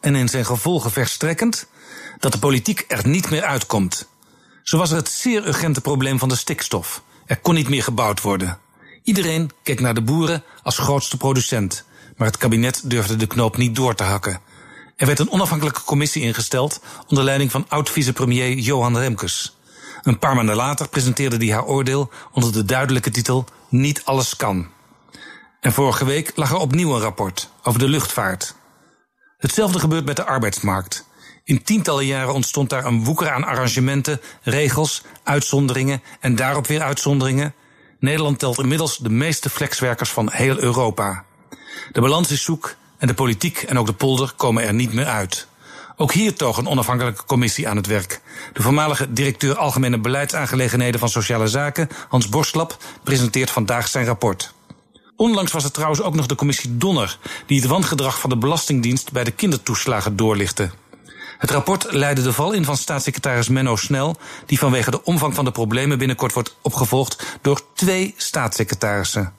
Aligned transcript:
en 0.00 0.14
in 0.14 0.28
zijn 0.28 0.44
gevolgen 0.44 0.90
verstrekkend 0.90 1.66
dat 2.18 2.32
de 2.32 2.38
politiek 2.38 2.84
er 2.88 3.08
niet 3.08 3.30
meer 3.30 3.44
uitkomt. 3.44 4.08
Zo 4.62 4.78
was 4.78 4.90
er 4.90 4.96
het 4.96 5.08
zeer 5.08 5.46
urgente 5.46 5.80
probleem 5.80 6.18
van 6.18 6.28
de 6.28 6.36
stikstof. 6.36 7.02
Er 7.26 7.36
kon 7.36 7.54
niet 7.54 7.68
meer 7.68 7.82
gebouwd 7.82 8.20
worden. 8.20 8.58
Iedereen 9.02 9.50
keek 9.62 9.80
naar 9.80 9.94
de 9.94 10.02
boeren 10.02 10.44
als 10.62 10.78
grootste 10.78 11.16
producent, 11.16 11.84
maar 12.16 12.26
het 12.26 12.36
kabinet 12.36 12.80
durfde 12.84 13.16
de 13.16 13.26
knoop 13.26 13.56
niet 13.56 13.76
door 13.76 13.94
te 13.94 14.02
hakken. 14.02 14.40
Er 14.96 15.06
werd 15.06 15.18
een 15.18 15.30
onafhankelijke 15.30 15.82
commissie 15.82 16.22
ingesteld 16.22 16.80
onder 17.06 17.24
leiding 17.24 17.50
van 17.50 17.64
oud-vicepremier 17.68 18.58
Johan 18.58 18.98
Remkes. 18.98 19.56
Een 20.02 20.18
paar 20.18 20.34
maanden 20.34 20.56
later 20.56 20.88
presenteerde 20.88 21.36
hij 21.36 21.54
haar 21.54 21.64
oordeel 21.64 22.10
onder 22.32 22.52
de 22.52 22.64
duidelijke 22.64 23.10
titel 23.10 23.44
Niet 23.68 24.04
alles 24.04 24.36
kan. 24.36 24.68
En 25.60 25.72
vorige 25.72 26.04
week 26.04 26.32
lag 26.34 26.50
er 26.50 26.56
opnieuw 26.56 26.94
een 26.94 27.00
rapport 27.00 27.50
over 27.62 27.80
de 27.80 27.88
luchtvaart. 27.88 28.54
Hetzelfde 29.38 29.78
gebeurt 29.78 30.04
met 30.04 30.16
de 30.16 30.24
arbeidsmarkt. 30.24 31.06
In 31.44 31.62
tientallen 31.62 32.06
jaren 32.06 32.34
ontstond 32.34 32.70
daar 32.70 32.84
een 32.84 33.04
woeker 33.04 33.30
aan 33.30 33.44
arrangementen, 33.44 34.20
regels, 34.42 35.02
uitzonderingen 35.22 36.02
en 36.20 36.36
daarop 36.36 36.66
weer 36.66 36.82
uitzonderingen. 36.82 37.54
Nederland 38.00 38.38
telt 38.38 38.58
inmiddels 38.58 38.98
de 38.98 39.10
meeste 39.10 39.50
flexwerkers 39.50 40.10
van 40.10 40.30
heel 40.32 40.58
Europa. 40.58 41.24
De 41.92 42.00
balans 42.00 42.30
is 42.30 42.42
zoek 42.42 42.76
en 42.98 43.06
de 43.06 43.14
politiek 43.14 43.62
en 43.62 43.78
ook 43.78 43.86
de 43.86 43.92
polder 43.92 44.32
komen 44.36 44.62
er 44.62 44.74
niet 44.74 44.92
meer 44.92 45.06
uit. 45.06 45.46
Ook 45.96 46.12
hier 46.12 46.34
toog 46.34 46.56
een 46.56 46.68
onafhankelijke 46.68 47.24
commissie 47.24 47.68
aan 47.68 47.76
het 47.76 47.86
werk. 47.86 48.20
De 48.52 48.62
voormalige 48.62 49.12
directeur 49.12 49.56
Algemene 49.56 49.98
Beleidsaangelegenheden 49.98 51.00
van 51.00 51.08
Sociale 51.08 51.48
Zaken, 51.48 51.88
Hans 52.08 52.28
Borstlap, 52.28 52.76
presenteert 53.02 53.50
vandaag 53.50 53.88
zijn 53.88 54.06
rapport. 54.06 54.54
Onlangs 55.18 55.52
was 55.52 55.64
het 55.64 55.72
trouwens 55.72 56.02
ook 56.02 56.14
nog 56.14 56.26
de 56.26 56.34
commissie 56.34 56.76
Donner, 56.76 57.18
die 57.46 57.60
het 57.60 57.68
wangedrag 57.68 58.20
van 58.20 58.30
de 58.30 58.36
Belastingdienst 58.36 59.12
bij 59.12 59.24
de 59.24 59.30
kindertoeslagen 59.30 60.16
doorlichtte. 60.16 60.70
Het 61.38 61.50
rapport 61.50 61.92
leidde 61.92 62.22
de 62.22 62.32
val 62.32 62.52
in 62.52 62.64
van 62.64 62.76
staatssecretaris 62.76 63.48
Menno 63.48 63.76
Snel, 63.76 64.16
die 64.46 64.58
vanwege 64.58 64.90
de 64.90 65.04
omvang 65.04 65.34
van 65.34 65.44
de 65.44 65.50
problemen 65.50 65.98
binnenkort 65.98 66.32
wordt 66.32 66.56
opgevolgd 66.62 67.38
door 67.42 67.60
twee 67.74 68.14
staatssecretarissen. 68.16 69.32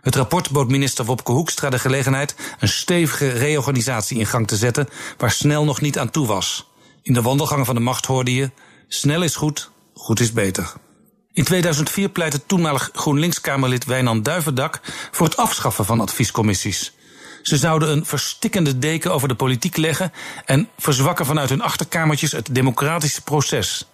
Het 0.00 0.14
rapport 0.14 0.50
bood 0.50 0.68
minister 0.68 1.04
Wopke 1.04 1.32
Hoekstra 1.32 1.70
de 1.70 1.78
gelegenheid 1.78 2.34
een 2.58 2.68
stevige 2.68 3.28
reorganisatie 3.28 4.18
in 4.18 4.26
gang 4.26 4.46
te 4.46 4.56
zetten 4.56 4.88
waar 5.18 5.30
Snel 5.30 5.64
nog 5.64 5.80
niet 5.80 5.98
aan 5.98 6.10
toe 6.10 6.26
was. 6.26 6.70
In 7.02 7.12
de 7.12 7.22
wandelgangen 7.22 7.66
van 7.66 7.74
de 7.74 7.80
macht 7.80 8.06
hoorde 8.06 8.34
je: 8.34 8.50
snel 8.88 9.22
is 9.22 9.36
goed, 9.36 9.70
goed 9.94 10.20
is 10.20 10.32
beter. 10.32 10.72
In 11.34 11.44
2004 11.44 12.08
pleitte 12.08 12.46
toenmalig 12.46 12.90
GroenLinks-Kamerlid 12.92 13.84
Wijnand 13.84 14.24
Duivendak 14.24 14.80
voor 15.10 15.26
het 15.26 15.36
afschaffen 15.36 15.84
van 15.84 16.00
adviescommissies. 16.00 16.92
Ze 17.42 17.56
zouden 17.56 17.90
een 17.90 18.06
verstikkende 18.06 18.78
deken 18.78 19.12
over 19.12 19.28
de 19.28 19.34
politiek 19.34 19.76
leggen 19.76 20.12
en 20.44 20.68
verzwakken 20.78 21.26
vanuit 21.26 21.48
hun 21.48 21.62
achterkamertjes 21.62 22.32
het 22.32 22.54
democratische 22.54 23.22
proces. 23.22 23.86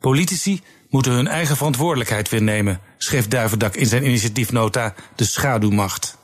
Politici 0.00 0.62
moeten 0.90 1.12
hun 1.12 1.28
eigen 1.28 1.56
verantwoordelijkheid 1.56 2.28
weer 2.28 2.42
nemen, 2.42 2.80
schreef 2.98 3.28
Duivendak 3.28 3.74
in 3.74 3.86
zijn 3.86 4.04
initiatiefnota 4.04 4.94
De 5.14 5.24
Schaduwmacht. 5.24 6.15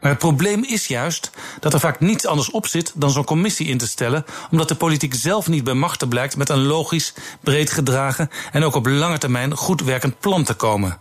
Maar 0.00 0.10
het 0.10 0.18
probleem 0.18 0.64
is 0.64 0.86
juist 0.86 1.30
dat 1.60 1.72
er 1.72 1.80
vaak 1.80 2.00
niets 2.00 2.26
anders 2.26 2.50
op 2.50 2.66
zit 2.66 2.92
dan 2.94 3.10
zo'n 3.10 3.24
commissie 3.24 3.66
in 3.66 3.78
te 3.78 3.86
stellen, 3.86 4.24
omdat 4.50 4.68
de 4.68 4.74
politiek 4.74 5.14
zelf 5.14 5.48
niet 5.48 5.64
bij 5.64 5.74
machten 5.74 6.08
blijkt 6.08 6.36
met 6.36 6.48
een 6.48 6.62
logisch, 6.62 7.14
breed 7.40 7.70
gedragen 7.70 8.30
en 8.52 8.64
ook 8.64 8.74
op 8.74 8.86
lange 8.86 9.18
termijn 9.18 9.56
goed 9.56 9.82
werkend 9.82 10.20
plan 10.20 10.44
te 10.44 10.54
komen. 10.54 10.98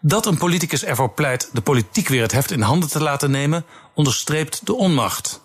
Dat 0.00 0.26
een 0.26 0.38
politicus 0.38 0.84
ervoor 0.84 1.10
pleit 1.10 1.50
de 1.52 1.60
politiek 1.60 2.08
weer 2.08 2.22
het 2.22 2.32
heft 2.32 2.50
in 2.50 2.60
handen 2.60 2.88
te 2.88 3.02
laten 3.02 3.30
nemen, 3.30 3.64
onderstreept 3.94 4.66
de 4.66 4.74
onmacht. 4.74 5.44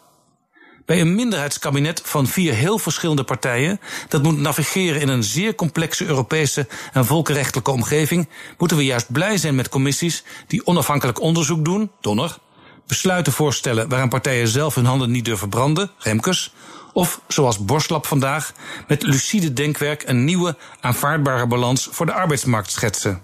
Bij 0.85 1.01
een 1.01 1.15
minderheidskabinet 1.15 2.01
van 2.05 2.27
vier 2.27 2.53
heel 2.53 2.79
verschillende 2.79 3.23
partijen, 3.23 3.79
dat 4.07 4.23
moet 4.23 4.37
navigeren 4.37 5.01
in 5.01 5.07
een 5.07 5.23
zeer 5.23 5.55
complexe 5.55 6.05
Europese 6.05 6.67
en 6.93 7.05
volkenrechtelijke 7.05 7.71
omgeving, 7.71 8.29
moeten 8.57 8.77
we 8.77 8.85
juist 8.85 9.11
blij 9.11 9.37
zijn 9.37 9.55
met 9.55 9.69
commissies 9.69 10.23
die 10.47 10.65
onafhankelijk 10.67 11.21
onderzoek 11.21 11.65
doen, 11.65 11.91
Donner, 12.01 12.37
besluiten 12.91 13.34
voorstellen 13.34 13.90
waaraan 13.90 14.09
partijen 14.09 14.47
zelf 14.47 14.75
hun 14.75 14.85
handen 14.85 15.12
niet 15.12 15.25
durven 15.25 15.50
branden, 15.50 15.91
Remkes, 15.97 16.53
of 16.94 17.22
zoals 17.28 17.66
Borslap 17.66 18.06
vandaag, 18.06 18.53
met 18.88 19.03
lucide 19.03 19.53
denkwerk 19.53 20.03
een 20.06 20.24
nieuwe, 20.24 20.57
aanvaardbare 20.79 21.47
balans 21.47 21.88
voor 21.91 22.06
de 22.06 22.13
arbeidsmarkt 22.13 22.72
schetsen. 22.72 23.22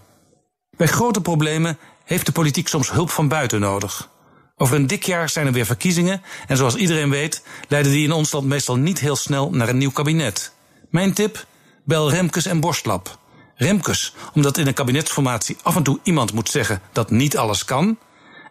Bij 0.77 0.87
grote 0.87 1.21
problemen 1.21 1.77
heeft 2.03 2.25
de 2.25 2.31
politiek 2.31 2.67
soms 2.67 2.91
hulp 2.91 3.09
van 3.09 3.27
buiten 3.27 3.59
nodig. 3.59 4.09
Over 4.55 4.75
een 4.75 4.87
dik 4.87 5.03
jaar 5.03 5.29
zijn 5.29 5.45
er 5.45 5.53
weer 5.53 5.65
verkiezingen 5.65 6.21
en 6.47 6.57
zoals 6.57 6.75
iedereen 6.75 7.09
weet 7.09 7.43
leiden 7.67 7.91
die 7.91 8.03
in 8.03 8.11
ons 8.11 8.31
land 8.31 8.45
meestal 8.45 8.75
niet 8.75 8.99
heel 8.99 9.15
snel 9.15 9.49
naar 9.49 9.69
een 9.69 9.77
nieuw 9.77 9.91
kabinet. 9.91 10.51
Mijn 10.89 11.13
tip? 11.13 11.45
Bel 11.83 12.09
Remkes 12.09 12.45
en 12.45 12.59
Borstlap. 12.59 13.17
Remkes, 13.55 14.13
omdat 14.33 14.57
in 14.57 14.67
een 14.67 14.73
kabinetsformatie 14.73 15.57
af 15.63 15.75
en 15.75 15.83
toe 15.83 15.99
iemand 16.03 16.33
moet 16.33 16.49
zeggen 16.49 16.81
dat 16.91 17.11
niet 17.11 17.37
alles 17.37 17.65
kan. 17.65 17.97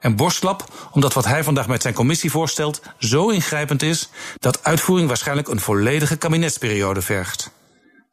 En 0.07 0.17
Borstlap, 0.17 0.89
omdat 0.91 1.13
wat 1.13 1.25
hij 1.25 1.45
vandaag 1.45 1.67
met 1.67 1.83
zijn 1.83 1.95
commissie 1.95 2.31
voorstelt 2.31 2.83
zo 2.99 3.29
ingrijpend 3.29 3.83
is 3.83 4.09
dat 4.39 4.65
uitvoering 4.65 5.09
waarschijnlijk 5.09 5.49
een 5.49 5.61
volledige 5.61 6.17
kabinetsperiode 6.17 7.03
vergt. 7.03 7.51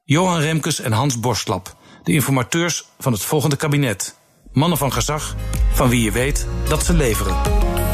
Johan 0.03 0.39
Remkes 0.39 0.79
en 0.79 0.91
Hans 0.91 1.19
Borstlap, 1.19 1.75
de 2.03 2.11
informateurs 2.11 2.85
van 2.99 3.11
het 3.11 3.21
volgende 3.21 3.55
kabinet. 3.55 4.15
Mannen 4.51 4.77
van 4.77 4.93
gezag, 4.93 5.35
van 5.73 5.89
wie 5.89 6.03
je 6.03 6.11
weet 6.11 6.47
dat 6.67 6.85
ze 6.85 6.93
leveren. 6.93 7.35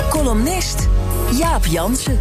Columnist 0.09 0.87
Jaap 1.31 1.65
Jansen. 1.65 2.19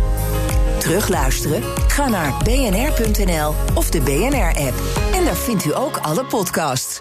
Terugluisteren? 0.78 1.62
Ga 1.88 2.08
naar 2.08 2.42
bnr.nl 2.44 3.54
of 3.74 3.90
de 3.90 4.00
BNR-app. 4.00 4.74
En 5.12 5.24
daar 5.24 5.36
vindt 5.36 5.64
u 5.64 5.74
ook 5.74 5.96
alle 5.96 6.24
podcasts. 6.24 7.00